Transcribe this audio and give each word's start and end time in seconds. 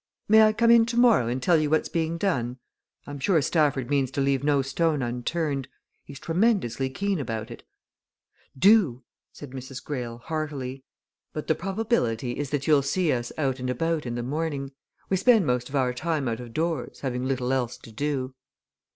"May 0.27 0.41
I 0.41 0.51
come 0.53 0.71
in 0.71 0.87
tomorrow 0.87 1.27
and 1.27 1.43
tell 1.43 1.57
you 1.57 1.69
what's 1.69 1.87
being 1.87 2.17
done? 2.17 2.57
I'm 3.05 3.19
sure 3.19 3.39
Stafford 3.39 3.87
means 3.91 4.09
to 4.09 4.19
leave 4.21 4.43
no 4.43 4.63
stone 4.63 5.03
unturned 5.03 5.67
he's 6.03 6.17
tremendously 6.17 6.89
keen 6.89 7.19
about 7.19 7.51
it." 7.51 7.61
"Do!" 8.57 9.03
said 9.31 9.51
Mrs. 9.51 9.85
Greyle, 9.85 10.17
heartily. 10.17 10.83
"But 11.33 11.45
the 11.45 11.53
probability 11.53 12.31
is 12.39 12.49
that 12.49 12.65
you'll 12.65 12.81
see 12.81 13.13
us 13.13 13.31
out 13.37 13.59
and 13.59 13.69
about 13.69 14.07
in 14.07 14.15
the 14.15 14.23
morning 14.23 14.71
we 15.09 15.17
spend 15.17 15.45
most 15.45 15.69
of 15.69 15.75
our 15.75 15.93
time 15.93 16.27
out 16.27 16.39
of 16.39 16.51
doors, 16.51 17.01
having 17.01 17.23
little 17.25 17.53
else 17.53 17.77
to 17.77 17.91
do." 17.91 18.33